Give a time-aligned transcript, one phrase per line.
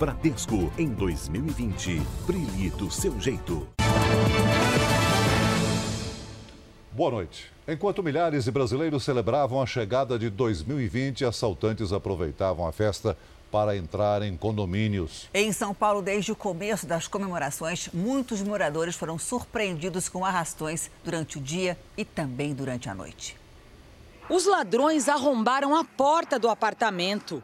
[0.00, 2.00] Bradesco em 2020.
[2.26, 3.68] Brilhe do seu jeito.
[6.90, 7.52] Boa noite.
[7.68, 13.14] Enquanto milhares de brasileiros celebravam a chegada de 2020, assaltantes aproveitavam a festa
[13.52, 15.28] para entrar em condomínios.
[15.34, 21.36] Em São Paulo, desde o começo das comemorações, muitos moradores foram surpreendidos com arrastões durante
[21.36, 23.36] o dia e também durante a noite.
[24.30, 27.42] Os ladrões arrombaram a porta do apartamento.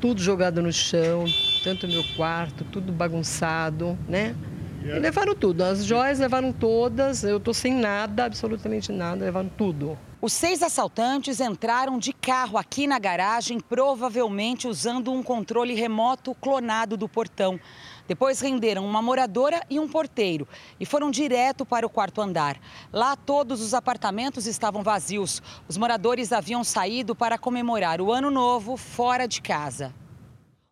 [0.00, 1.24] Tudo jogado no chão,
[1.64, 4.34] tanto meu quarto, tudo bagunçado, né?
[4.82, 5.62] E levaram tudo.
[5.64, 9.98] As joias levaram todas, eu tô sem nada, absolutamente nada, levaram tudo.
[10.20, 16.96] Os seis assaltantes entraram de carro aqui na garagem, provavelmente usando um controle remoto clonado
[16.96, 17.58] do portão.
[18.08, 20.48] Depois renderam uma moradora e um porteiro
[20.80, 22.58] e foram direto para o quarto andar.
[22.90, 25.42] Lá todos os apartamentos estavam vazios.
[25.68, 29.94] Os moradores haviam saído para comemorar o ano novo fora de casa.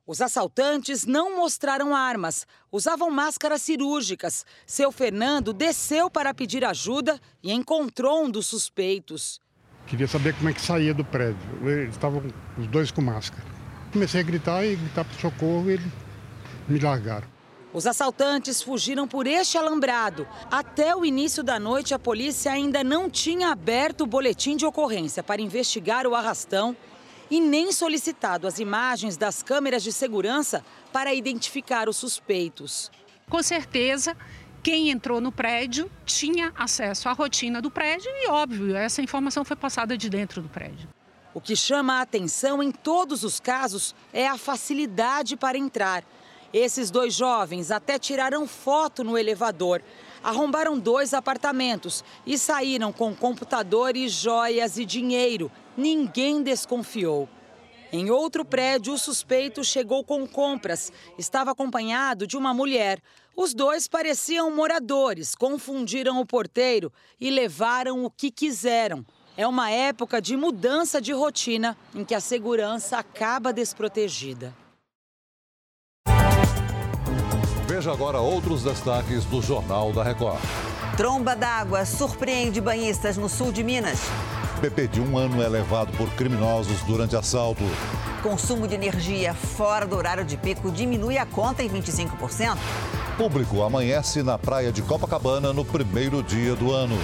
[0.06, 4.46] Os assaltantes não mostraram armas, usavam máscaras cirúrgicas.
[4.64, 9.42] Seu Fernando desceu para pedir ajuda e encontrou um dos suspeitos.
[9.86, 11.38] Queria saber como é que saía do prédio.
[11.62, 12.22] Eles estavam
[12.56, 13.44] os dois com máscara.
[13.92, 15.84] Comecei a gritar e gritar para socorro ele
[16.68, 17.28] me largaram.
[17.72, 20.26] Os assaltantes fugiram por este alambrado.
[20.50, 25.22] Até o início da noite, a polícia ainda não tinha aberto o boletim de ocorrência
[25.22, 26.76] para investigar o arrastão
[27.30, 32.90] e nem solicitado as imagens das câmeras de segurança para identificar os suspeitos.
[33.28, 34.16] Com certeza,
[34.62, 39.56] quem entrou no prédio tinha acesso à rotina do prédio e, óbvio, essa informação foi
[39.56, 40.88] passada de dentro do prédio.
[41.34, 46.02] O que chama a atenção em todos os casos é a facilidade para entrar.
[46.52, 49.82] Esses dois jovens até tiraram foto no elevador,
[50.22, 55.50] arrombaram dois apartamentos e saíram com computadores, joias e dinheiro.
[55.76, 57.28] Ninguém desconfiou.
[57.92, 60.92] Em outro prédio, o suspeito chegou com compras.
[61.16, 63.00] Estava acompanhado de uma mulher.
[63.36, 69.04] Os dois pareciam moradores, confundiram o porteiro e levaram o que quiseram.
[69.36, 74.65] É uma época de mudança de rotina em que a segurança acaba desprotegida.
[77.76, 80.40] Veja agora outros destaques do Jornal da Record.
[80.96, 83.98] Tromba d'água surpreende banhistas no sul de Minas.
[84.62, 87.62] Bebê de um ano é levado por criminosos durante assalto.
[88.22, 92.56] Consumo de energia fora do horário de pico diminui a conta em 25%.
[93.18, 96.96] Público amanhece na praia de Copacabana no primeiro dia do ano.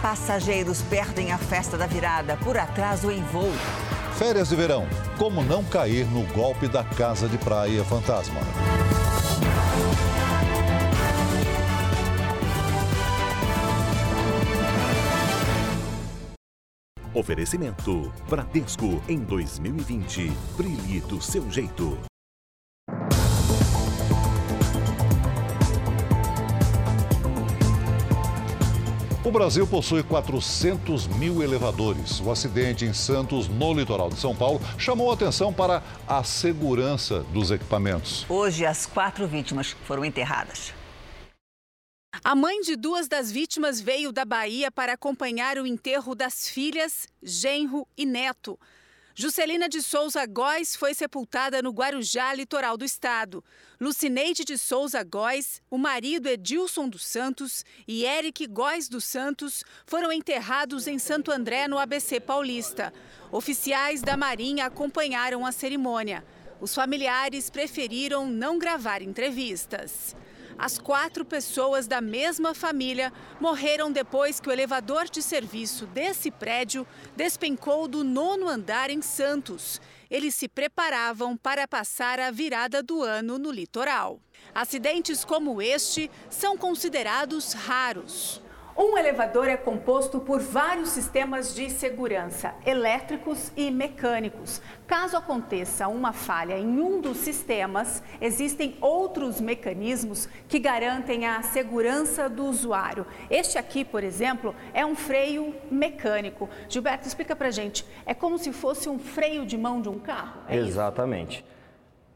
[0.00, 3.52] Passageiros perdem a festa da virada por atraso em voo.
[4.16, 4.86] Férias de verão.
[5.18, 8.40] Como não cair no golpe da casa de praia fantasma.
[17.14, 20.32] Oferecimento Bradesco em 2020.
[20.56, 21.96] Brilhe do seu jeito.
[29.24, 32.20] O Brasil possui 400 mil elevadores.
[32.20, 37.20] O acidente em Santos, no litoral de São Paulo, chamou a atenção para a segurança
[37.32, 38.26] dos equipamentos.
[38.28, 40.74] Hoje, as quatro vítimas foram enterradas.
[42.26, 47.06] A mãe de duas das vítimas veio da Bahia para acompanhar o enterro das filhas,
[47.22, 48.58] genro e neto.
[49.14, 53.44] Juscelina de Souza Góes foi sepultada no Guarujá, litoral do estado.
[53.78, 60.10] Lucineide de Souza Góes, o marido Edilson dos Santos e Eric Góes dos Santos foram
[60.10, 62.90] enterrados em Santo André, no ABC Paulista.
[63.30, 66.24] Oficiais da Marinha acompanharam a cerimônia.
[66.58, 70.16] Os familiares preferiram não gravar entrevistas.
[70.58, 76.86] As quatro pessoas da mesma família morreram depois que o elevador de serviço desse prédio
[77.16, 79.80] despencou do nono andar em Santos.
[80.10, 84.20] Eles se preparavam para passar a virada do ano no litoral.
[84.54, 88.40] Acidentes como este são considerados raros.
[88.76, 94.60] Um elevador é composto por vários sistemas de segurança, elétricos e mecânicos.
[94.84, 102.28] Caso aconteça uma falha em um dos sistemas, existem outros mecanismos que garantem a segurança
[102.28, 103.06] do usuário.
[103.30, 106.48] Este aqui, por exemplo, é um freio mecânico.
[106.68, 107.86] Gilberto, explica pra gente.
[108.04, 110.40] É como se fosse um freio de mão de um carro?
[110.48, 111.38] É Exatamente.
[111.38, 111.54] Isso?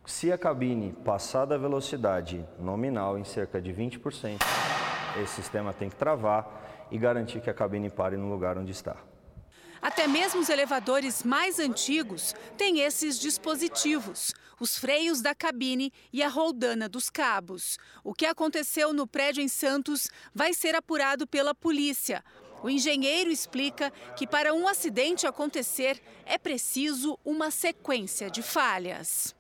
[0.08, 4.38] Se a cabine passar da velocidade nominal em cerca de 20%,
[5.22, 8.96] esse sistema tem que travar e garantir que a cabine pare no lugar onde está.
[9.80, 16.28] Até mesmo os elevadores mais antigos têm esses dispositivos, os freios da cabine e a
[16.28, 17.78] roldana dos cabos.
[18.02, 22.24] O que aconteceu no prédio em Santos vai ser apurado pela polícia.
[22.60, 29.32] O engenheiro explica que para um acidente acontecer é preciso uma sequência de falhas.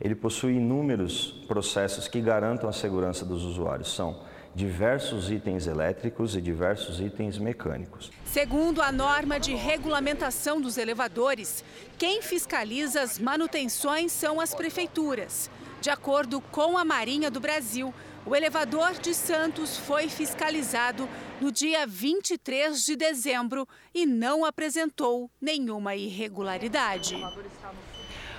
[0.00, 3.94] ele possui inúmeros processos que garantam a segurança dos usuários.
[3.94, 4.24] São
[4.58, 8.10] diversos itens elétricos e diversos itens mecânicos.
[8.24, 11.62] Segundo a norma de regulamentação dos elevadores,
[11.96, 15.48] quem fiscaliza as manutenções são as prefeituras.
[15.80, 17.94] De acordo com a Marinha do Brasil,
[18.26, 21.08] o elevador de Santos foi fiscalizado
[21.40, 27.16] no dia 23 de dezembro e não apresentou nenhuma irregularidade.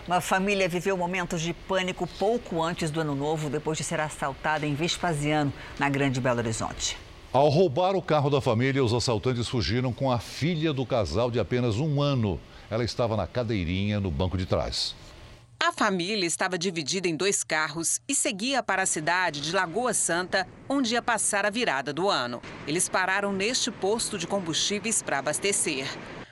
[0.10, 4.66] Uma família viveu momentos de pânico pouco antes do ano novo, depois de ser assaltada
[4.66, 6.98] em Vespasiano, na Grande Belo Horizonte.
[7.32, 11.40] Ao roubar o carro da família, os assaltantes fugiram com a filha do casal de
[11.40, 12.40] apenas um ano.
[12.72, 14.96] Ela estava na cadeirinha no banco de trás.
[15.60, 20.48] A família estava dividida em dois carros e seguia para a cidade de Lagoa Santa,
[20.68, 22.42] onde ia passar a virada do ano.
[22.66, 25.86] Eles pararam neste posto de combustíveis para abastecer.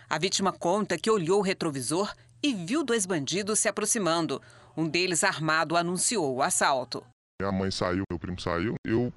[0.09, 4.41] A vítima conta que olhou o retrovisor e viu dois bandidos se aproximando.
[4.75, 7.03] Um deles, armado, anunciou o assalto.
[7.41, 8.75] Minha mãe saiu, meu primo saiu.
[8.85, 9.11] Eu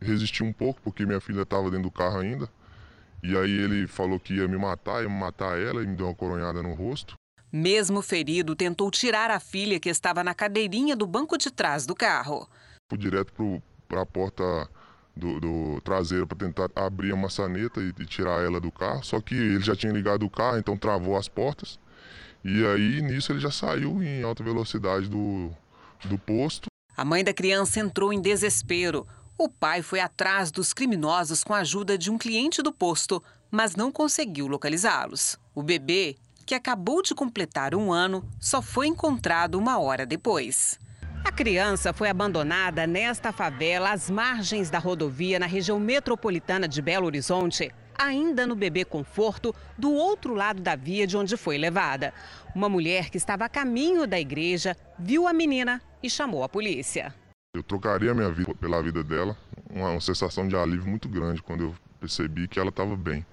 [0.00, 2.48] resisti um pouco porque minha filha estava dentro do carro ainda.
[3.22, 6.14] E aí ele falou que ia me matar, ia matar ela e me deu uma
[6.14, 7.14] coronhada no rosto.
[7.50, 11.94] Mesmo ferido, tentou tirar a filha que estava na cadeirinha do banco de trás do
[11.94, 12.48] carro.
[12.90, 14.68] Fui direto para a porta
[15.16, 19.02] do, do traseiro para tentar abrir a maçaneta e, e tirar ela do carro.
[19.02, 21.78] Só que ele já tinha ligado o carro, então travou as portas.
[22.44, 25.50] E aí, nisso, ele já saiu em alta velocidade do,
[26.04, 26.68] do posto.
[26.96, 29.06] A mãe da criança entrou em desespero.
[29.36, 33.76] O pai foi atrás dos criminosos com a ajuda de um cliente do posto, mas
[33.76, 35.38] não conseguiu localizá-los.
[35.54, 40.78] O bebê, que acabou de completar um ano, só foi encontrado uma hora depois.
[41.24, 47.06] A criança foi abandonada nesta favela às margens da rodovia na região metropolitana de Belo
[47.06, 52.14] Horizonte ainda no bebê conforto, do outro lado da via de onde foi levada.
[52.54, 57.12] Uma mulher que estava a caminho da igreja viu a menina e chamou a polícia.
[57.54, 59.36] Eu trocaria minha vida pela vida dela,
[59.68, 63.26] uma, uma sensação de alívio muito grande quando eu percebi que ela estava bem.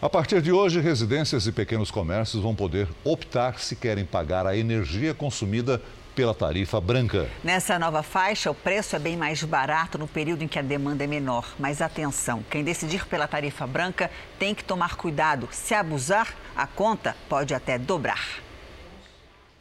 [0.00, 4.56] A partir de hoje, residências e pequenos comércios vão poder optar se querem pagar a
[4.56, 5.82] energia consumida
[6.18, 7.30] pela tarifa branca.
[7.44, 11.04] Nessa nova faixa, o preço é bem mais barato no período em que a demanda
[11.04, 11.54] é menor.
[11.60, 15.48] Mas atenção, quem decidir pela tarifa branca tem que tomar cuidado.
[15.52, 18.42] Se abusar, a conta pode até dobrar.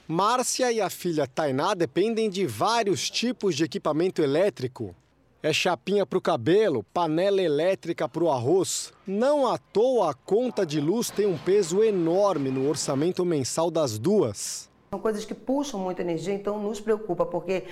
[0.08, 4.96] Márcia e a filha Tainá dependem de vários tipos de equipamento elétrico.
[5.44, 8.92] É chapinha para o cabelo, panela elétrica para o arroz.
[9.06, 14.00] Não à toa a conta de luz tem um peso enorme no orçamento mensal das
[14.00, 14.67] duas.
[14.90, 17.66] São coisas que puxam muita energia, então nos preocupa, porque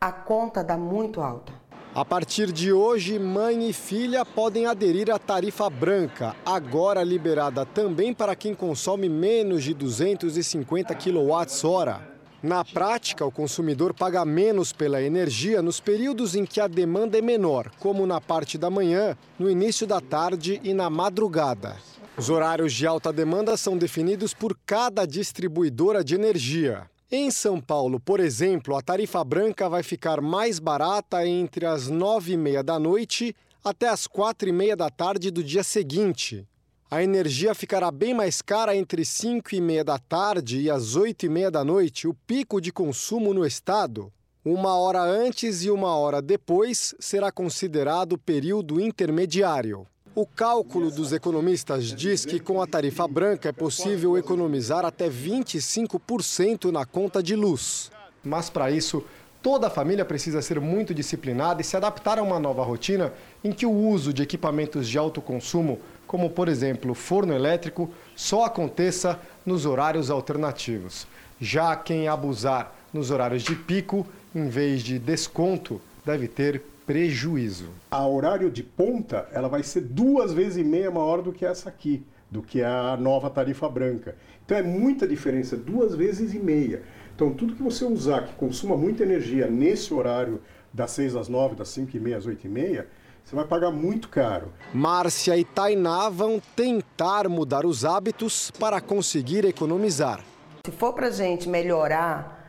[0.00, 1.52] a conta dá muito alta.
[1.94, 8.14] A partir de hoje, mãe e filha podem aderir à tarifa branca, agora liberada também
[8.14, 12.12] para quem consome menos de 250 kWh.
[12.42, 17.22] Na prática, o consumidor paga menos pela energia nos períodos em que a demanda é
[17.22, 21.76] menor, como na parte da manhã, no início da tarde e na madrugada.
[22.16, 26.90] Os horários de alta demanda são definidos por cada distribuidora de energia.
[27.10, 32.34] Em São Paulo, por exemplo, a tarifa branca vai ficar mais barata entre as nove
[32.34, 36.46] e meia da noite até as quatro e meia da tarde do dia seguinte.
[36.90, 41.24] A energia ficará bem mais cara entre cinco e meia da tarde e as oito
[41.24, 44.12] e meia da noite, o pico de consumo no estado.
[44.44, 49.86] Uma hora antes e uma hora depois será considerado período intermediário.
[50.14, 56.70] O cálculo dos economistas diz que com a tarifa branca é possível economizar até 25%
[56.70, 57.90] na conta de luz.
[58.22, 59.02] Mas para isso,
[59.42, 63.10] toda a família precisa ser muito disciplinada e se adaptar a uma nova rotina
[63.42, 68.44] em que o uso de equipamentos de alto consumo, como por exemplo forno elétrico, só
[68.44, 71.06] aconteça nos horários alternativos.
[71.40, 77.70] Já quem abusar nos horários de pico, em vez de desconto, deve ter prejuízo.
[77.90, 81.68] A horário de ponta, ela vai ser duas vezes e meia maior do que essa
[81.68, 84.16] aqui, do que a nova tarifa branca.
[84.44, 86.82] Então é muita diferença, duas vezes e meia.
[87.14, 90.40] Então tudo que você usar que consuma muita energia nesse horário
[90.72, 92.88] das 6 às 9, das 5 e meia às 8 e meia,
[93.24, 94.52] você vai pagar muito caro.
[94.74, 100.24] Márcia e Tainá vão tentar mudar os hábitos para conseguir economizar.
[100.66, 102.40] Se for para gente melhorar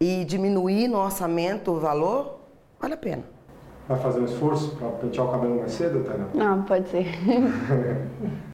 [0.00, 2.41] e diminuir no orçamento o valor,
[2.82, 3.22] vale a pena.
[3.88, 6.26] Vai fazer um esforço para pentear o cabelo mais cedo, Tânia?
[6.34, 7.06] Não, pode ser.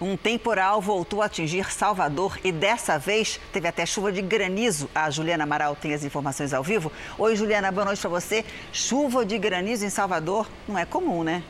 [0.00, 4.90] Um temporal voltou a atingir Salvador e dessa vez teve até chuva de granizo.
[4.92, 6.90] A Juliana Amaral tem as informações ao vivo.
[7.16, 8.44] Oi, Juliana, boa noite para você.
[8.72, 11.44] Chuva de granizo em Salvador não é comum, né?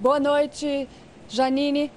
[0.00, 0.88] Boa noite,
[1.28, 1.92] Janine.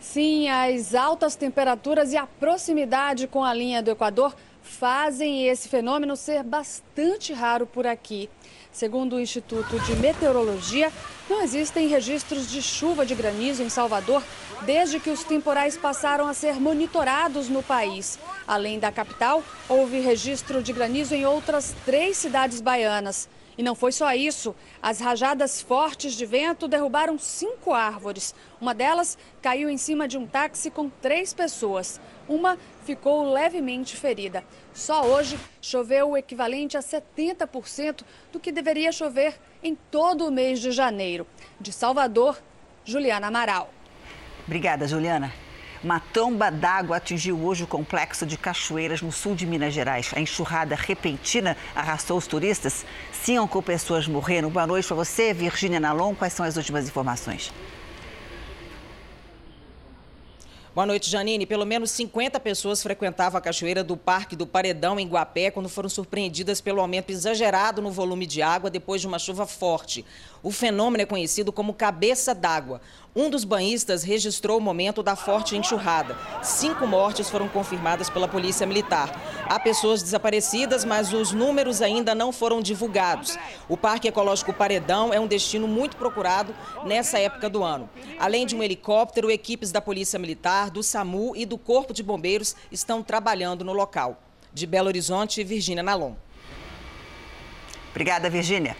[0.00, 4.34] Sim, as altas temperaturas e a proximidade com a linha do Equador
[4.70, 8.30] fazem esse fenômeno ser bastante raro por aqui.
[8.70, 10.92] Segundo o Instituto de Meteorologia,
[11.28, 14.22] não existem registros de chuva de granizo em Salvador
[14.62, 18.18] desde que os temporais passaram a ser monitorados no país.
[18.46, 23.28] Além da capital, houve registro de granizo em outras três cidades baianas.
[23.58, 24.54] E não foi só isso.
[24.80, 28.34] As rajadas fortes de vento derrubaram cinco árvores.
[28.60, 32.00] Uma delas caiu em cima de um táxi com três pessoas.
[32.30, 34.44] Uma ficou levemente ferida.
[34.72, 40.60] Só hoje choveu o equivalente a 70% do que deveria chover em todo o mês
[40.60, 41.26] de janeiro.
[41.60, 42.40] De Salvador,
[42.84, 43.74] Juliana Amaral.
[44.46, 45.32] Obrigada, Juliana.
[45.82, 50.12] Uma tromba d'água atingiu hoje o complexo de Cachoeiras, no sul de Minas Gerais.
[50.14, 52.86] A enxurrada repentina arrastou os turistas.
[53.10, 54.50] Cinco pessoas morreram.
[54.50, 56.14] Boa noite para você, Virgínia Nalon.
[56.14, 57.52] Quais são as últimas informações?
[60.72, 61.46] Boa noite, Janine.
[61.46, 65.88] Pelo menos 50 pessoas frequentavam a cachoeira do Parque do Paredão, em Guapé, quando foram
[65.88, 70.04] surpreendidas pelo aumento exagerado no volume de água depois de uma chuva forte.
[70.42, 72.80] O fenômeno é conhecido como cabeça d'água.
[73.14, 76.16] Um dos banhistas registrou o momento da forte enxurrada.
[76.42, 79.10] Cinco mortes foram confirmadas pela Polícia Militar.
[79.46, 83.36] Há pessoas desaparecidas, mas os números ainda não foram divulgados.
[83.68, 86.54] O Parque Ecológico Paredão é um destino muito procurado
[86.84, 87.90] nessa época do ano.
[88.18, 92.56] Além de um helicóptero, equipes da Polícia Militar, do SAMU e do Corpo de Bombeiros
[92.72, 94.22] estão trabalhando no local.
[94.54, 96.14] De Belo Horizonte, Virgínia Nalon.
[97.90, 98.76] Obrigada, Virgínia.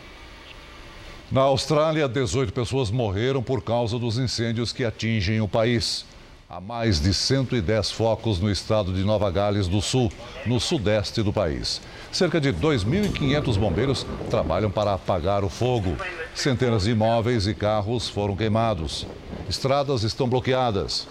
[1.30, 6.04] Na Austrália, 18 pessoas morreram por causa dos incêndios que atingem o país.
[6.48, 10.10] Há mais de 110 focos no estado de Nova Gales do Sul,
[10.44, 11.80] no sudeste do país.
[12.10, 15.96] Cerca de 2.500 bombeiros trabalham para apagar o fogo.
[16.34, 19.06] Centenas de imóveis e carros foram queimados.
[19.48, 21.06] Estradas estão bloqueadas.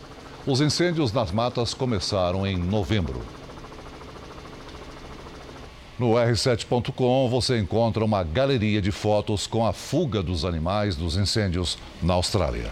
[0.46, 3.39] Os incêndios nas matas começaram em novembro.
[6.00, 11.78] No r7.com você encontra uma galeria de fotos com a fuga dos animais dos incêndios
[12.02, 12.72] na Austrália.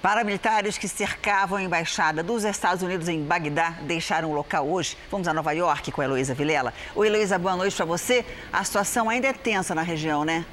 [0.00, 4.96] Paramilitares que cercavam a embaixada dos Estados Unidos em Bagdá deixaram o local hoje.
[5.10, 6.72] Vamos a Nova York com a Heloísa Vilela.
[6.94, 8.24] Oi, Heloísa, boa noite para você.
[8.50, 10.46] A situação ainda é tensa na região, né?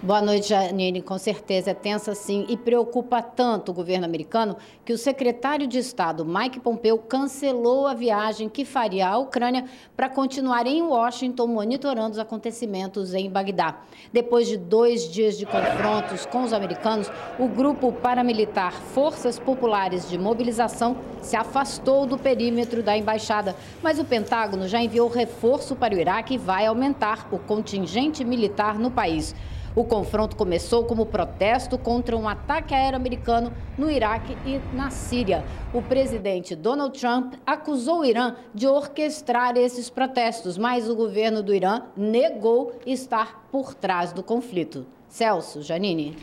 [0.00, 1.02] Boa noite, Janine.
[1.02, 5.76] Com certeza é tensa sim e preocupa tanto o governo americano que o secretário de
[5.76, 9.64] Estado, Mike Pompeo, cancelou a viagem que faria à Ucrânia
[9.96, 13.80] para continuar em Washington monitorando os acontecimentos em Bagdá.
[14.12, 20.16] Depois de dois dias de confrontos com os americanos, o grupo paramilitar Forças Populares de
[20.16, 25.98] Mobilização se afastou do perímetro da embaixada, mas o Pentágono já enviou reforço para o
[25.98, 29.34] Iraque e vai aumentar o contingente militar no país.
[29.78, 35.44] O confronto começou como protesto contra um ataque aéreo americano no Iraque e na Síria.
[35.72, 41.54] O presidente Donald Trump acusou o Irã de orquestrar esses protestos, mas o governo do
[41.54, 44.84] Irã negou estar por trás do conflito.
[45.08, 46.16] Celso, Janine.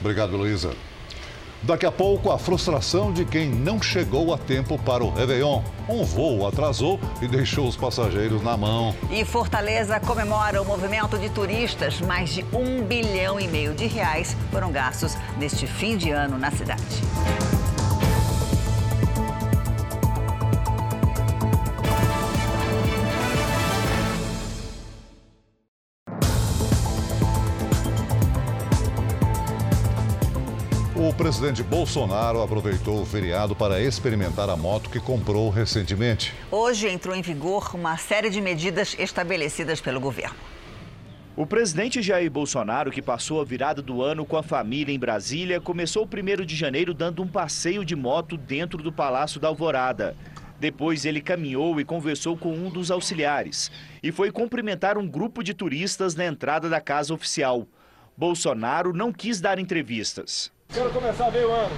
[0.00, 0.70] Obrigado, Luísa.
[1.66, 5.62] Daqui a pouco, a frustração de quem não chegou a tempo para o Réveillon.
[5.88, 8.94] Um voo atrasou e deixou os passageiros na mão.
[9.10, 12.02] E Fortaleza comemora o movimento de turistas.
[12.02, 16.50] Mais de um bilhão e meio de reais foram gastos neste fim de ano na
[16.50, 16.84] cidade.
[31.14, 36.34] O presidente Bolsonaro aproveitou o feriado para experimentar a moto que comprou recentemente.
[36.50, 40.34] Hoje entrou em vigor uma série de medidas estabelecidas pelo governo.
[41.36, 45.60] O presidente Jair Bolsonaro, que passou a virada do ano com a família em Brasília,
[45.60, 50.16] começou o 1 de janeiro dando um passeio de moto dentro do Palácio da Alvorada.
[50.58, 53.70] Depois ele caminhou e conversou com um dos auxiliares
[54.02, 57.68] e foi cumprimentar um grupo de turistas na entrada da casa oficial.
[58.16, 60.52] Bolsonaro não quis dar entrevistas.
[60.74, 61.72] Quero começar bem o ano.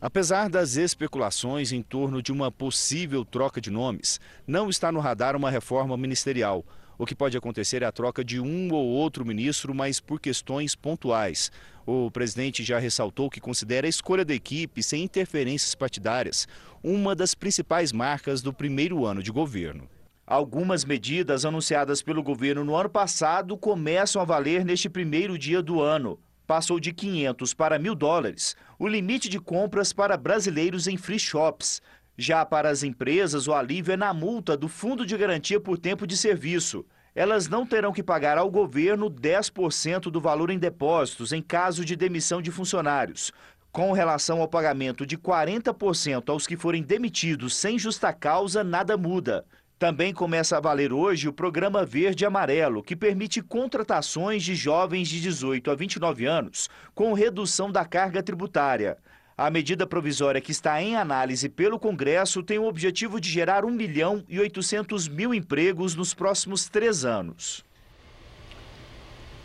[0.00, 5.34] Apesar das especulações em torno de uma possível troca de nomes, não está no radar
[5.34, 6.64] uma reforma ministerial.
[6.96, 10.76] O que pode acontecer é a troca de um ou outro ministro, mas por questões
[10.76, 11.50] pontuais.
[11.84, 16.46] O presidente já ressaltou que considera a escolha da equipe sem interferências partidárias
[16.84, 19.88] uma das principais marcas do primeiro ano de governo.
[20.24, 25.80] Algumas medidas anunciadas pelo governo no ano passado começam a valer neste primeiro dia do
[25.80, 26.16] ano
[26.50, 31.80] passou de 500 para mil dólares o limite de compras para brasileiros em free shops.
[32.18, 36.08] Já para as empresas, o alívio é na multa do Fundo de Garantia por Tempo
[36.08, 36.84] de Serviço.
[37.14, 41.94] Elas não terão que pagar ao governo 10% do valor em depósitos em caso de
[41.94, 43.30] demissão de funcionários.
[43.70, 49.44] Com relação ao pagamento de 40% aos que forem demitidos sem justa causa, nada muda.
[49.80, 55.22] Também começa a valer hoje o programa Verde Amarelo, que permite contratações de jovens de
[55.22, 58.98] 18 a 29 anos com redução da carga tributária.
[59.38, 63.70] A medida provisória que está em análise pelo Congresso tem o objetivo de gerar 1
[63.70, 67.64] milhão e 800 mil empregos nos próximos três anos.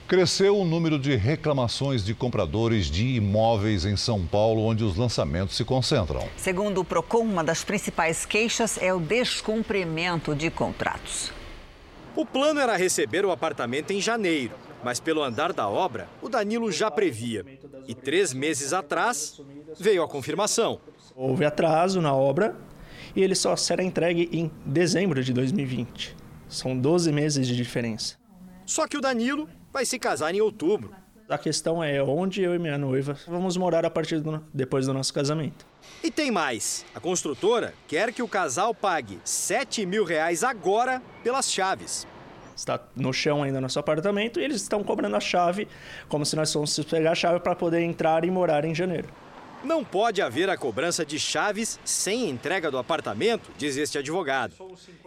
[0.08, 5.58] Cresceu o número de reclamações de compradores de imóveis em São Paulo, onde os lançamentos
[5.58, 6.30] se concentram.
[6.38, 11.32] Segundo o Procon, uma das principais queixas é o descumprimento de contratos.
[12.16, 16.72] O plano era receber o apartamento em janeiro, mas pelo andar da obra, o Danilo
[16.72, 17.44] já previa.
[17.88, 19.42] E três meses atrás,
[19.80, 20.80] veio a confirmação.
[21.16, 22.56] Houve atraso na obra
[23.16, 26.16] e ele só será entregue em dezembro de 2020.
[26.48, 28.18] São 12 meses de diferença.
[28.68, 30.96] Só que o Danilo vai se casar em outubro.
[31.28, 34.94] A questão é onde eu e minha noiva vamos morar a partir do, depois do
[34.94, 35.66] nosso casamento.
[36.02, 36.86] E tem mais.
[36.96, 42.08] A construtora quer que o casal pague 7 mil reais agora pelas chaves.
[42.56, 45.68] Está no chão ainda nosso apartamento e eles estão cobrando a chave
[46.08, 49.10] como se nós fôssemos pegar a chave para poder entrar e morar em janeiro.
[49.62, 54.54] Não pode haver a cobrança de chaves sem entrega do apartamento, diz este advogado.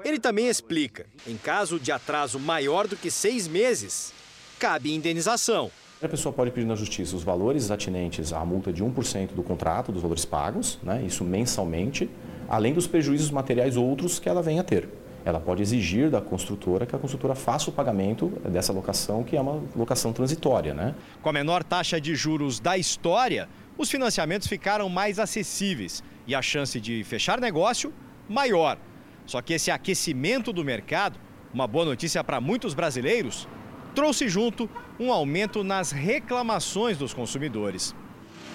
[0.05, 4.13] Ele também explica: em caso de atraso maior do que seis meses,
[4.59, 5.71] cabe indenização.
[6.03, 9.91] A pessoa pode pedir na justiça os valores atinentes à multa de 1% do contrato,
[9.91, 12.09] dos valores pagos, né, isso mensalmente,
[12.49, 14.89] além dos prejuízos materiais outros que ela venha a ter.
[15.25, 19.41] Ela pode exigir da construtora que a construtora faça o pagamento dessa locação, que é
[19.41, 20.73] uma locação transitória.
[20.73, 20.95] Né?
[21.21, 26.41] Com a menor taxa de juros da história, os financiamentos ficaram mais acessíveis e a
[26.41, 27.93] chance de fechar negócio
[28.29, 28.79] maior.
[29.27, 31.19] Só que esse aquecimento do mercado,
[31.53, 33.49] uma boa notícia para muitos brasileiros,
[33.95, 34.69] trouxe junto
[34.99, 37.95] um aumento nas reclamações dos consumidores.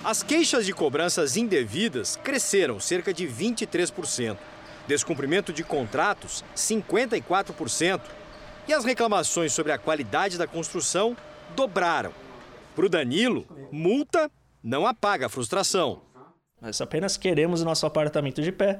[0.03, 4.37] As queixas de cobranças indevidas cresceram cerca de 23%,
[4.87, 8.01] descumprimento de contratos 54%
[8.67, 11.15] e as reclamações sobre a qualidade da construção
[11.55, 12.11] dobraram.
[12.75, 14.29] Para o Danilo, multa
[14.61, 16.01] não apaga a frustração.
[16.61, 18.79] Nós apenas queremos o nosso apartamento de pé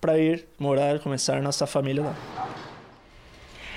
[0.00, 2.51] para ir morar, começar nossa família lá.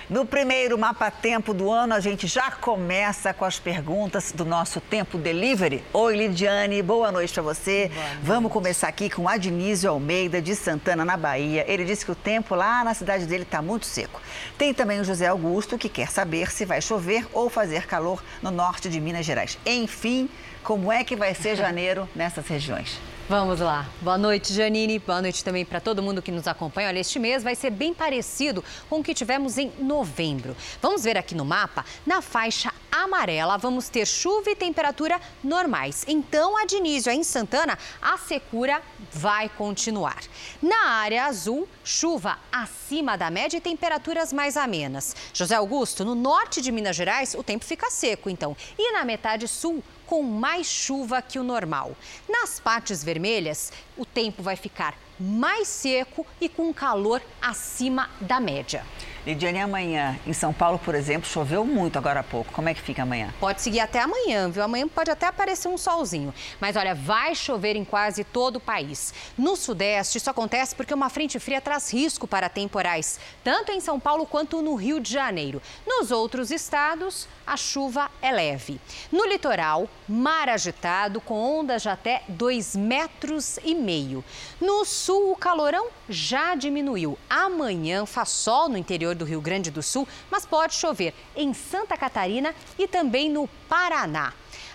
[0.08, 4.80] No primeiro Mapa Tempo do ano, a gente já começa com as perguntas do nosso
[4.80, 5.84] Tempo Delivery.
[5.91, 7.89] Oi, Lidiane, boa noite para você.
[7.91, 8.20] Noite.
[8.22, 11.65] Vamos começar aqui com Adnísio Almeida, de Santana, na Bahia.
[11.68, 14.22] Ele disse que o tempo lá na cidade dele está muito seco.
[14.60, 18.52] Tem também o José Augusto, que quer saber se vai chover ou fazer calor no
[18.52, 19.58] norte de Minas Gerais.
[19.65, 20.30] Enfim,
[20.63, 23.00] como é que vai ser janeiro nessas regiões?
[23.28, 23.88] Vamos lá.
[24.02, 25.00] Boa noite, Janine.
[25.00, 26.90] Boa noite também para todo mundo que nos acompanha.
[26.90, 30.56] Olha, este mês vai ser bem parecido com o que tivemos em novembro.
[30.80, 36.06] Vamos ver aqui no mapa, na faixa amarela, vamos ter chuva e temperatura normais.
[36.08, 38.80] Então, a Dinísio, em Santana, a secura
[39.12, 40.22] vai continuar.
[40.62, 45.16] Na área azul, chuva acima da média e temperaturas mais amenas.
[45.34, 48.56] José Augusto, no norte de Minas Gerais, o tempo fica seco, então.
[48.78, 51.96] E na metade sul, com mais chuva que o normal.
[52.28, 58.84] Nas partes vermelhas, o tempo vai ficar mais seco e com calor acima da média.
[59.26, 62.54] Lidiane, amanhã em São Paulo, por exemplo, choveu muito agora há pouco.
[62.54, 63.34] Como é que fica amanhã?
[63.39, 64.62] Pode seguir até amanhã, viu?
[64.62, 66.32] Amanhã pode até aparecer um solzinho.
[66.60, 69.13] Mas olha, vai chover em quase todo o país.
[69.36, 74.00] No Sudeste, isso acontece porque uma frente fria traz risco para temporais, tanto em São
[74.00, 75.60] Paulo quanto no Rio de Janeiro.
[75.88, 78.80] Nos outros estados, a chuva é leve.
[79.12, 84.24] No litoral, mar agitado com ondas de até 2 metros e meio.
[84.60, 87.18] No sul, o calorão já diminuiu.
[87.30, 91.96] Amanhã faz sol no interior do Rio Grande do Sul, mas pode chover em Santa
[91.96, 94.34] Catarina e também no Paraná.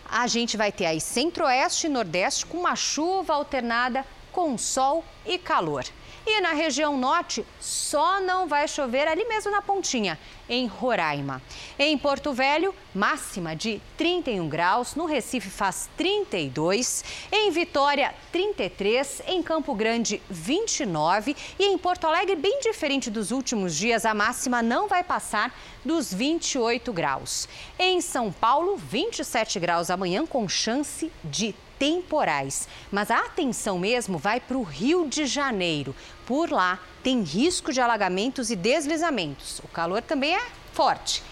[0.08, 5.38] A gente vai ter aí centro-oeste e nordeste com uma chuva alternada com sol e
[5.38, 5.84] calor.
[6.26, 11.40] E na região norte, só não vai chover ali mesmo na pontinha, em Roraima.
[11.78, 19.42] Em Porto Velho, máxima de 31 graus, no Recife faz 32, em Vitória 33, em
[19.42, 24.88] Campo Grande 29 e em Porto Alegre, bem diferente dos últimos dias, a máxima não
[24.88, 25.54] vai passar
[25.84, 27.48] dos 28 graus.
[27.78, 32.68] Em São Paulo, 27 graus amanhã com chance de temporais.
[32.92, 35.96] Mas a atenção mesmo vai para o Rio de Janeiro.
[36.26, 39.60] Por lá tem risco de alagamentos e deslizamentos.
[39.64, 40.42] O calor também é
[40.74, 41.22] forte.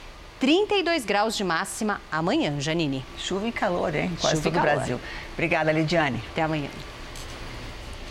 [0.40, 3.04] 32 graus de máxima amanhã, Janine.
[3.18, 4.10] Chuva e calor, hein?
[4.20, 5.00] Quase Chuva todo o Brasil.
[5.34, 6.22] Obrigada, Lidiane.
[6.32, 6.70] Até amanhã.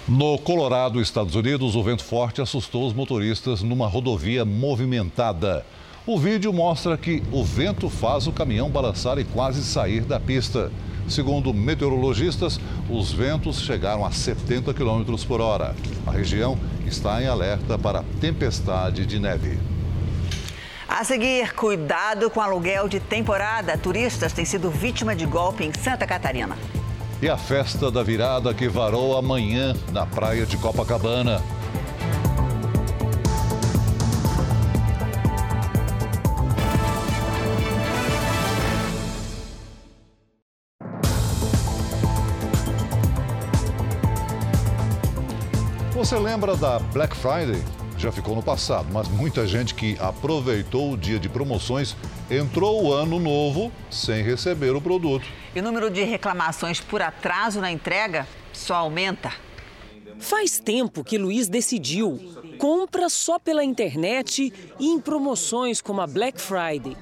[0.08, 5.66] No Colorado, Estados Unidos, o vento forte assustou os motoristas numa rodovia movimentada.
[6.08, 10.72] O vídeo mostra que o vento faz o caminhão balançar e quase sair da pista.
[11.06, 15.76] Segundo meteorologistas, os ventos chegaram a 70 km por hora.
[16.06, 19.60] A região está em alerta para tempestade de neve.
[20.88, 23.78] A seguir, cuidado com aluguel de temporada.
[23.78, 26.58] Turistas têm sido vítima de golpe em Santa Catarina.
[27.22, 31.44] E a festa da virada que varou amanhã na praia de Copacabana.
[46.08, 47.62] Você lembra da Black Friday?
[47.98, 51.98] Já ficou no passado, mas muita gente que aproveitou o dia de promoções
[52.32, 55.28] entrou o ano novo sem receber o produto.
[55.54, 59.34] E o número de reclamações por atraso na entrega só aumenta.
[60.18, 62.18] Faz tempo que Luiz decidiu.
[62.58, 66.96] Compra só pela internet e em promoções como a Black Friday.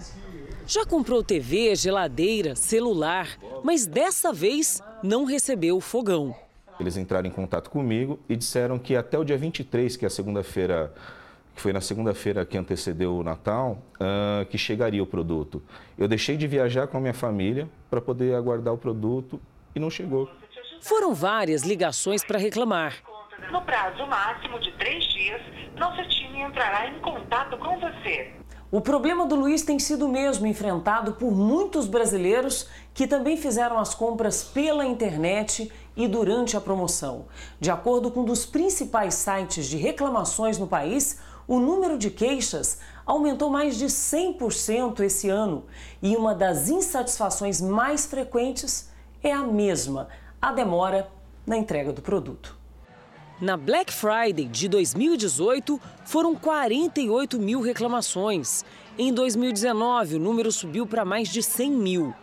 [0.66, 6.36] Já comprou TV, geladeira, celular, mas dessa vez não recebeu o fogão.
[6.80, 10.12] Eles entraram em contato comigo e disseram que até o dia 23, que é a
[10.12, 10.94] segunda-feira,
[11.56, 15.64] que foi na segunda-feira que antecedeu o Natal, uh, que chegaria o produto.
[15.98, 19.40] Eu deixei de viajar com a minha família para poder aguardar o produto
[19.74, 20.30] e não chegou.
[20.82, 22.96] Foram várias ligações para reclamar.
[23.52, 25.42] No prazo máximo de três dias,
[25.78, 28.34] nosso time entrará em contato com você.
[28.72, 33.94] O problema do Luiz tem sido mesmo enfrentado por muitos brasileiros que também fizeram as
[33.94, 37.26] compras pela internet e durante a promoção.
[37.60, 42.80] De acordo com um dos principais sites de reclamações no país, o número de queixas
[43.06, 45.64] aumentou mais de 100% esse ano
[46.02, 48.90] e uma das insatisfações mais frequentes
[49.24, 50.08] é a mesma,
[50.42, 51.10] a demora
[51.46, 52.58] na entrega do produto.
[53.40, 58.64] Na Black Friday de 2018, foram 48 mil reclamações.
[58.98, 62.14] Em 2019, o número subiu para mais de 100 mil,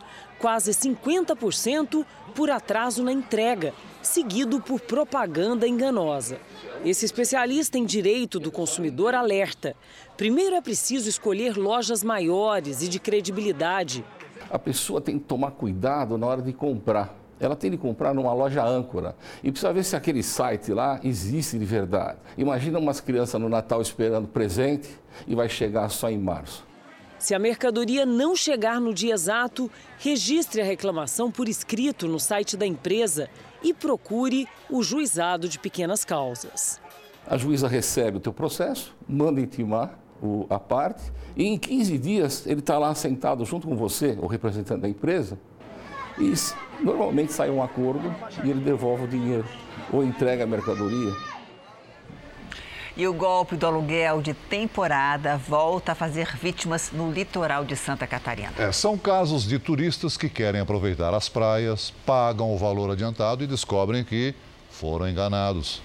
[0.42, 6.37] quase 50% por atraso na entrega, seguido por propaganda enganosa.
[6.85, 9.76] Esse especialista em direito do consumidor alerta:
[10.16, 14.05] primeiro é preciso escolher lojas maiores e de credibilidade.
[14.50, 18.33] A pessoa tem que tomar cuidado na hora de comprar ela tem de comprar numa
[18.33, 22.18] loja âncora e precisa ver se aquele site lá existe de verdade.
[22.38, 24.88] Imagina umas crianças no Natal esperando presente
[25.26, 26.64] e vai chegar só em março.
[27.22, 32.56] Se a mercadoria não chegar no dia exato, registre a reclamação por escrito no site
[32.56, 33.30] da empresa
[33.62, 36.80] e procure o juizado de pequenas causas.
[37.24, 42.44] A juíza recebe o teu processo, manda intimar o, a parte e em 15 dias
[42.44, 45.38] ele está lá sentado junto com você, o representante da empresa,
[46.18, 46.35] e
[46.82, 49.46] normalmente sai um acordo e ele devolve o dinheiro
[49.92, 51.12] ou entrega a mercadoria.
[52.94, 58.07] E o golpe do aluguel de temporada volta a fazer vítimas no litoral de Santa
[58.07, 58.52] Catarina.
[58.59, 63.46] É, são casos de turistas que querem aproveitar as praias, pagam o valor adiantado e
[63.46, 64.35] descobrem que
[64.70, 65.81] foram enganados.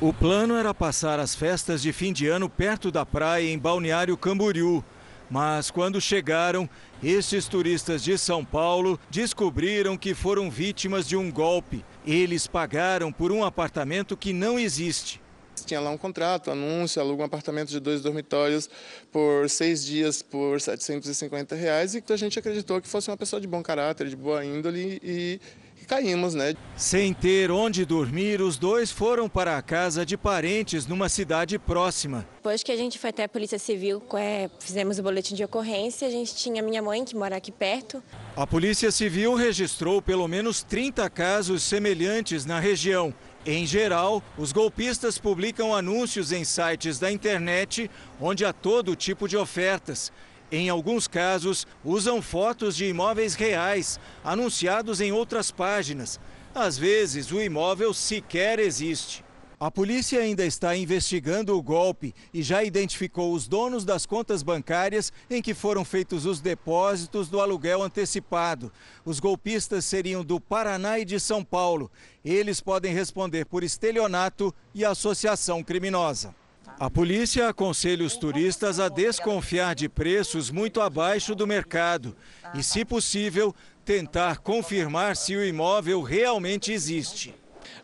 [0.00, 4.16] O plano era passar as festas de fim de ano perto da praia em Balneário
[4.16, 4.82] Camboriú.
[5.30, 6.68] Mas quando chegaram,
[7.00, 11.84] estes turistas de São Paulo descobriram que foram vítimas de um golpe.
[12.04, 15.21] Eles pagaram por um apartamento que não existe.
[15.64, 18.68] Tinha lá um contrato, anúncio, aluga um apartamento de dois dormitórios
[19.10, 23.46] por seis dias por 750 reais e a gente acreditou que fosse uma pessoa de
[23.46, 25.40] bom caráter, de boa índole e
[25.82, 26.54] e caímos, né?
[26.76, 32.26] Sem ter onde dormir, os dois foram para a casa de parentes numa cidade próxima.
[32.36, 36.06] Depois que a gente foi até a Polícia Civil, é, fizemos o boletim de ocorrência,
[36.06, 38.02] a gente tinha minha mãe que mora aqui perto.
[38.36, 43.12] A Polícia Civil registrou pelo menos 30 casos semelhantes na região.
[43.44, 49.36] Em geral, os golpistas publicam anúncios em sites da internet onde há todo tipo de
[49.36, 50.12] ofertas.
[50.50, 56.20] Em alguns casos, usam fotos de imóveis reais, anunciados em outras páginas.
[56.54, 59.24] Às vezes, o imóvel sequer existe.
[59.62, 65.12] A polícia ainda está investigando o golpe e já identificou os donos das contas bancárias
[65.30, 68.72] em que foram feitos os depósitos do aluguel antecipado.
[69.04, 71.88] Os golpistas seriam do Paraná e de São Paulo.
[72.24, 76.34] Eles podem responder por estelionato e associação criminosa.
[76.76, 82.16] A polícia aconselha os turistas a desconfiar de preços muito abaixo do mercado
[82.52, 87.32] e, se possível, tentar confirmar se o imóvel realmente existe.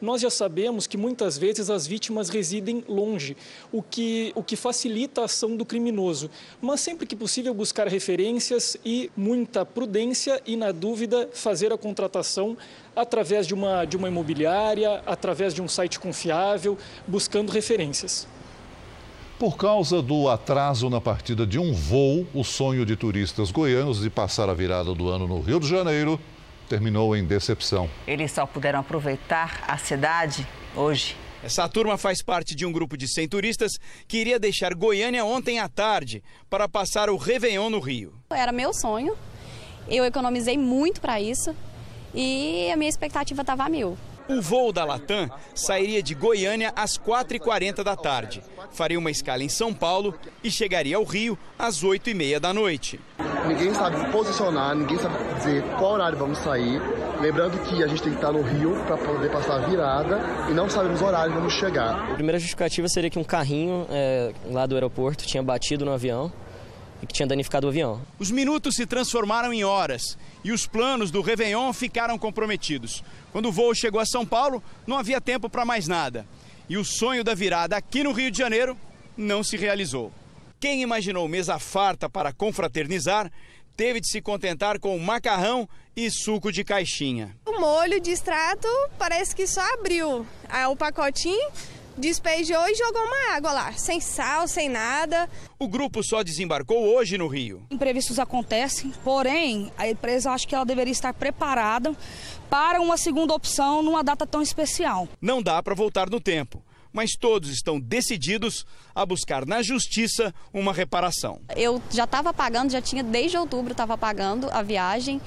[0.01, 3.37] Nós já sabemos que muitas vezes as vítimas residem longe,
[3.73, 6.31] o que, o que facilita a ação do criminoso.
[6.61, 12.57] Mas sempre que possível buscar referências e muita prudência e, na dúvida, fazer a contratação
[12.95, 18.27] através de uma, de uma imobiliária, através de um site confiável, buscando referências.
[19.39, 24.11] Por causa do atraso na partida de um voo, o sonho de turistas goianos de
[24.11, 26.19] passar a virada do ano no Rio de Janeiro
[26.69, 27.91] terminou em decepção.
[28.07, 31.17] Eles só puderam aproveitar a cidade hoje.
[31.43, 33.73] Essa turma faz parte de um grupo de 100 turistas
[34.07, 38.13] que iria deixar Goiânia ontem à tarde para passar o Réveillon no Rio.
[38.31, 39.17] Era meu sonho,
[39.89, 41.55] eu economizei muito para isso
[42.15, 43.97] e a minha expectativa estava a mil.
[44.29, 49.49] O voo da Latam sairia de Goiânia às 4h40 da tarde, faria uma escala em
[49.49, 50.15] São Paulo
[50.45, 53.01] e chegaria ao Rio às 8h30 da noite.
[53.47, 56.81] Ninguém sabe posicionar, ninguém sabe dizer qual horário vamos sair.
[57.21, 60.53] Lembrando que a gente tem que estar no Rio para poder passar a virada e
[60.53, 62.13] não sabemos o horário que vamos chegar.
[62.13, 66.31] A primeira justificativa seria que um carrinho é, lá do aeroporto tinha batido no avião
[67.03, 68.01] e que tinha danificado o avião.
[68.19, 73.03] Os minutos se transformaram em horas e os planos do Réveillon ficaram comprometidos.
[73.33, 76.27] Quando o voo chegou a São Paulo, não havia tempo para mais nada.
[76.69, 78.77] E o sonho da virada aqui no Rio de Janeiro
[79.17, 80.13] não se realizou.
[80.61, 83.31] Quem imaginou mesa farta para confraternizar
[83.77, 87.37] teve de se contentar com macarrão e suco de caixinha.
[87.47, 90.27] O molho de extrato parece que só abriu
[90.69, 91.49] o pacotinho
[91.99, 95.29] despejou e jogou uma água lá, sem sal, sem nada.
[95.59, 97.67] O grupo só desembarcou hoje no Rio.
[97.71, 101.95] Imprevistos acontecem, porém, a empresa acho que ela deveria estar preparada
[102.49, 105.09] para uma segunda opção numa data tão especial.
[105.21, 106.63] Não dá para voltar no tempo.
[106.91, 111.39] Mas todos estão decididos a buscar na justiça uma reparação.
[111.55, 115.21] Eu já estava pagando, já tinha desde outubro estava pagando a viagem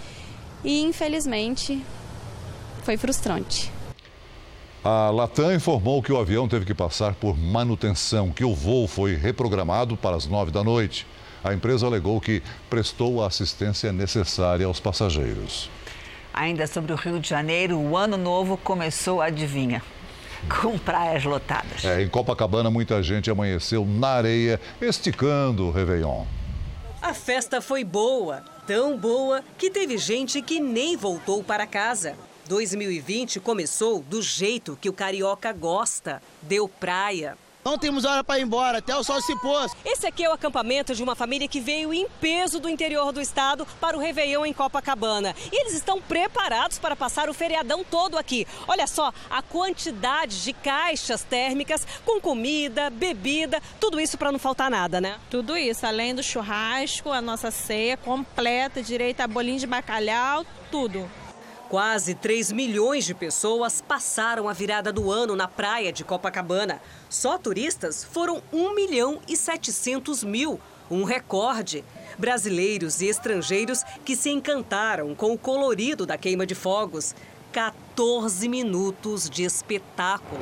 [0.63, 1.79] e infelizmente
[2.83, 3.71] foi frustrante.
[4.83, 9.13] A Latam informou que o avião teve que passar por manutenção, que o voo foi
[9.15, 11.05] reprogramado para as nove da noite.
[11.43, 15.69] A empresa alegou que prestou a assistência necessária aos passageiros.
[16.33, 19.83] Ainda sobre o Rio de Janeiro, o ano novo começou, adivinha?
[20.61, 21.85] Com praias lotadas.
[21.85, 26.25] É, em Copacabana, muita gente amanheceu na areia, esticando o Réveillon.
[26.99, 32.15] A festa foi boa, tão boa que teve gente que nem voltou para casa.
[32.47, 36.21] 2020 começou do jeito que o carioca gosta.
[36.41, 37.37] Deu praia.
[37.63, 39.71] Não temos hora para ir embora, até o sol se pôs.
[39.85, 43.21] Esse aqui é o acampamento de uma família que veio em peso do interior do
[43.21, 45.35] estado para o Réveillon em Copacabana.
[45.51, 48.47] E eles estão preparados para passar o feriadão todo aqui.
[48.67, 54.71] Olha só a quantidade de caixas térmicas com comida, bebida, tudo isso para não faltar
[54.71, 55.19] nada, né?
[55.29, 61.07] Tudo isso, além do churrasco, a nossa ceia completa, direito a bolinho de bacalhau, tudo.
[61.71, 66.81] Quase 3 milhões de pessoas passaram a virada do ano na praia de Copacabana.
[67.09, 70.59] Só turistas foram 1 milhão e 700 mil,
[70.91, 71.85] um recorde.
[72.17, 77.15] Brasileiros e estrangeiros que se encantaram com o colorido da queima de fogos.
[77.53, 80.41] 14 minutos de espetáculo.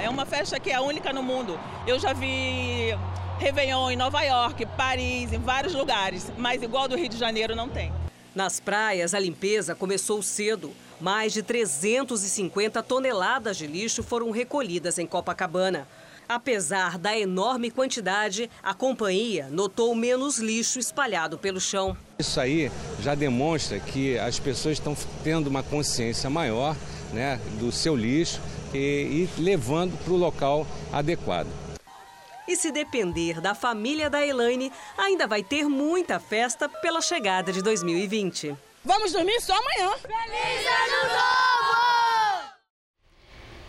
[0.00, 1.58] É uma festa que é única no mundo.
[1.88, 2.96] Eu já vi
[3.38, 7.68] Réveillon em Nova York, Paris, em vários lugares, mas igual do Rio de Janeiro não
[7.68, 7.92] tem.
[8.34, 10.72] Nas praias, a limpeza começou cedo.
[11.00, 15.86] Mais de 350 toneladas de lixo foram recolhidas em Copacabana.
[16.28, 21.96] Apesar da enorme quantidade, a companhia notou menos lixo espalhado pelo chão.
[22.18, 26.76] Isso aí já demonstra que as pessoas estão tendo uma consciência maior
[27.12, 28.40] né, do seu lixo
[28.74, 31.46] e, e levando para o local adequado.
[32.48, 37.60] E se depender da família da Elaine, ainda vai ter muita festa pela chegada de
[37.60, 38.56] 2020.
[38.82, 39.94] Vamos dormir só amanhã.
[39.98, 41.48] Feliz Ano Novo!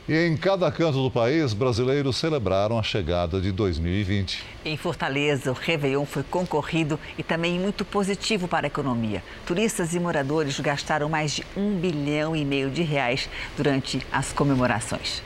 [0.07, 4.43] E em cada canto do país, brasileiros celebraram a chegada de 2020.
[4.63, 9.21] Em Fortaleza, o Réveillon foi concorrido e também muito positivo para a economia.
[9.45, 15.21] Turistas e moradores gastaram mais de um bilhão e meio de reais durante as comemorações.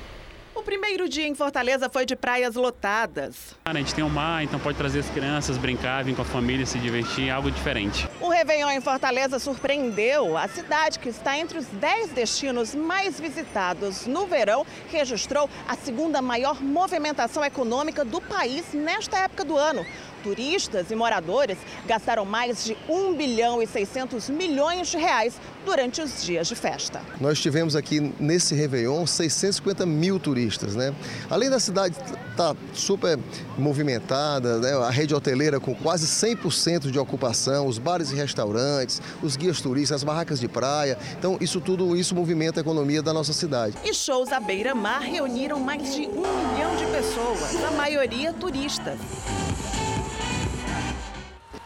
[0.63, 3.54] O primeiro dia em Fortaleza foi de praias lotadas.
[3.65, 6.65] A gente tem o mar, então pode trazer as crianças, brincar, vir com a família,
[6.65, 8.08] se divertir, algo diferente.
[8.21, 10.38] O Réveillon em Fortaleza surpreendeu.
[10.38, 16.21] A cidade, que está entre os 10 destinos mais visitados no verão, registrou a segunda
[16.21, 19.86] maior movimentação econômica do país nesta época do ano
[20.23, 26.23] turistas e moradores gastaram mais de 1 bilhão e 600 milhões de reais durante os
[26.23, 27.01] dias de festa.
[27.19, 30.93] Nós tivemos aqui nesse Réveillon 650 mil turistas, né?
[31.29, 31.95] Além da cidade
[32.33, 33.19] estar tá super
[33.57, 34.73] movimentada, né?
[34.73, 39.91] a rede hoteleira com quase 100% de ocupação, os bares e restaurantes, os guias turísticos,
[39.93, 40.97] as barracas de praia.
[41.17, 43.75] Então, isso tudo isso movimenta a economia da nossa cidade.
[43.83, 48.99] E shows à beira-mar reuniram mais de um milhão de pessoas, a maioria turistas.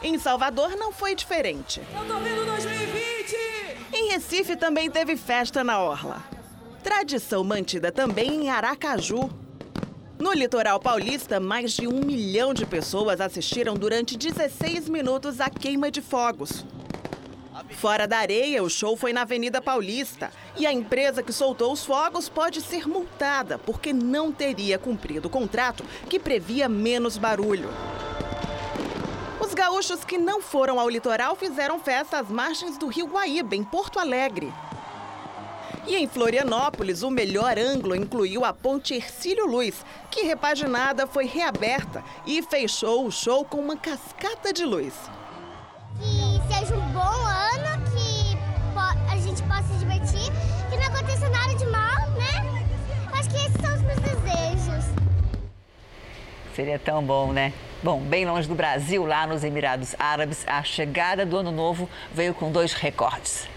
[0.07, 1.81] Em Salvador não foi diferente.
[1.93, 3.35] Eu tô vendo 2020!
[3.93, 6.23] Em Recife também teve festa na Orla.
[6.81, 9.29] Tradição mantida também em Aracaju.
[10.17, 15.91] No litoral paulista, mais de um milhão de pessoas assistiram durante 16 minutos à queima
[15.91, 16.65] de fogos.
[17.71, 20.31] Fora da areia, o show foi na Avenida Paulista.
[20.55, 25.31] E a empresa que soltou os fogos pode ser multada porque não teria cumprido o
[25.31, 27.69] contrato que previa menos barulho.
[29.57, 33.63] Os gaúchos que não foram ao litoral fizeram festa às margens do Rio Guaíba, em
[33.63, 34.53] Porto Alegre.
[35.87, 42.03] E em Florianópolis, o melhor ângulo incluiu a ponte Ercílio Luz, que repaginada foi reaberta
[42.23, 44.93] e fechou o show com uma cascata de luz.
[45.99, 48.37] Que seja um bom ano, que
[49.11, 50.31] a gente possa se divertir,
[50.69, 52.67] que não aconteça nada de mal, né?
[53.11, 54.85] Acho que esses são os meus desejos.
[56.55, 57.51] Seria tão bom, né?
[57.83, 62.33] Bom, bem longe do Brasil, lá nos Emirados Árabes, a chegada do Ano Novo veio
[62.33, 63.47] com dois recordes.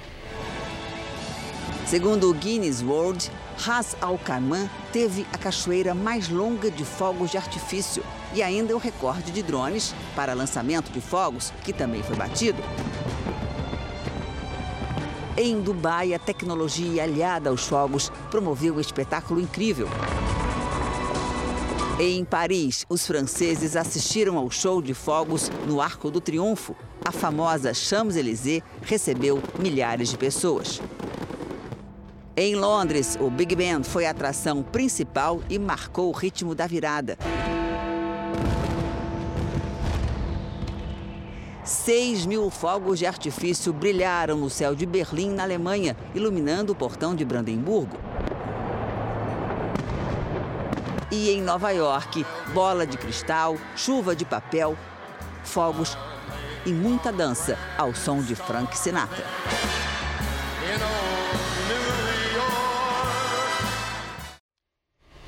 [1.86, 7.38] Segundo o Guinness World, Ras Al Khaimah teve a cachoeira mais longa de fogos de
[7.38, 8.04] artifício
[8.34, 12.62] e ainda o recorde de drones para lançamento de fogos, que também foi batido.
[15.34, 19.88] Em Dubai, a tecnologia aliada aos fogos promoveu um espetáculo incrível.
[22.02, 26.74] Em Paris, os franceses assistiram ao show de fogos no Arco do Triunfo.
[27.04, 30.80] A famosa Champs-Élysées recebeu milhares de pessoas.
[32.34, 37.18] Em Londres, o Big Ben foi a atração principal e marcou o ritmo da virada.
[41.62, 47.14] 6 mil fogos de artifício brilharam no céu de Berlim, na Alemanha, iluminando o portão
[47.14, 47.98] de Brandemburgo.
[51.10, 54.76] E em Nova York, bola de cristal, chuva de papel,
[55.42, 55.98] fogos
[56.64, 59.24] e muita dança ao som de Frank Sinatra.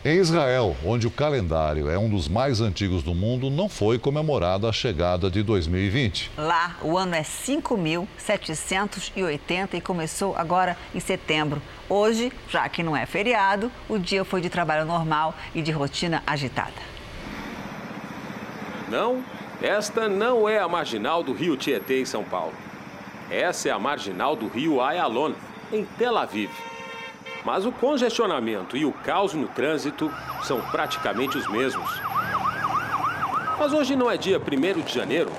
[0.05, 4.69] Em Israel, onde o calendário é um dos mais antigos do mundo, não foi comemorada
[4.69, 6.33] a chegada de 2020.
[6.37, 11.63] Lá, o ano é 5.780 e começou agora em setembro.
[11.89, 16.21] Hoje, já que não é feriado, o dia foi de trabalho normal e de rotina
[16.27, 16.83] agitada.
[18.89, 19.23] Não,
[19.63, 22.55] esta não é a marginal do Rio Tietê, em São Paulo.
[23.31, 25.35] Essa é a marginal do Rio Ayalon,
[25.73, 26.51] em Tel Aviv.
[27.45, 31.91] Mas o congestionamento e o caos no trânsito são praticamente os mesmos.
[33.59, 35.31] Mas hoje não é dia 1 de janeiro,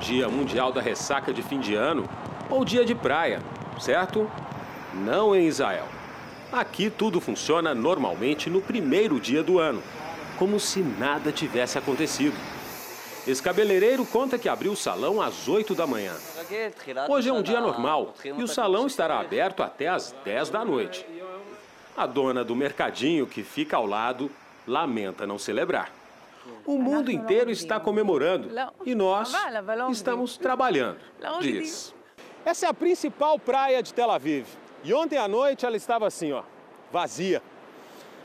[0.00, 2.08] dia mundial da ressaca de fim de ano
[2.50, 3.40] ou dia de praia,
[3.80, 4.30] certo?
[4.92, 5.86] Não em Israel.
[6.52, 9.82] Aqui tudo funciona normalmente no primeiro dia do ano,
[10.38, 12.36] como se nada tivesse acontecido.
[13.26, 16.14] Esse cabeleireiro conta que abriu o salão às 8 da manhã.
[17.10, 21.04] Hoje é um dia normal e o salão estará aberto até às 10 da noite.
[21.98, 24.30] A dona do mercadinho que fica ao lado
[24.64, 25.90] lamenta não celebrar.
[26.64, 28.48] O mundo inteiro está comemorando
[28.86, 29.32] e nós
[29.90, 31.00] estamos trabalhando,
[31.40, 31.92] diz.
[32.44, 34.46] Essa é a principal praia de Tel Aviv.
[34.84, 36.44] E ontem à noite ela estava assim, ó,
[36.92, 37.42] vazia.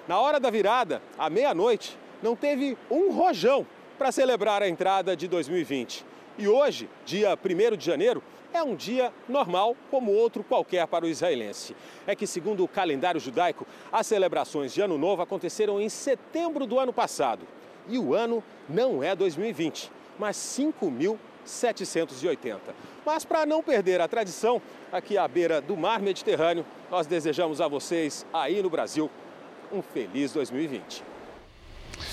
[0.08, 3.66] Na hora da virada, à meia-noite, não teve um rojão
[3.98, 6.06] para celebrar a entrada de 2020.
[6.38, 8.22] E hoje, dia 1 de janeiro,
[8.54, 11.76] é um dia normal como outro qualquer para o israelense.
[12.08, 16.80] É que, segundo o calendário judaico, as celebrações de Ano Novo aconteceram em setembro do
[16.80, 17.46] ano passado.
[17.90, 22.60] E o ano não é 2020, mas 5.780.
[23.06, 24.62] Mas para não perder a tradição,
[24.92, 29.12] aqui à beira do mar Mediterrâneo, nós desejamos a vocês aí no Brasil
[29.72, 31.04] um feliz 2020.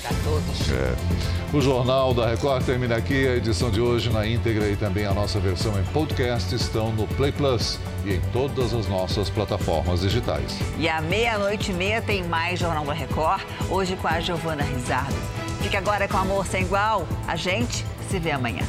[0.07, 1.19] É.
[1.52, 3.26] O Jornal da Record termina aqui.
[3.26, 7.08] A edição de hoje na íntegra e também a nossa versão em podcast estão no
[7.08, 10.56] Play Plus e em todas as nossas plataformas digitais.
[10.78, 15.16] E à meia-noite e meia tem mais Jornal da Record, hoje com a Giovana Rizardo.
[15.60, 17.04] Fique agora com Amor Sem Igual.
[17.26, 18.62] A gente se vê amanhã.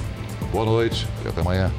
[0.52, 1.72] Boa noite e até amanhã.